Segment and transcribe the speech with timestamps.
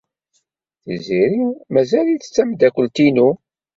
[0.81, 1.43] Tiziri
[1.73, 3.29] mazal-itt d tameddakelt-inu.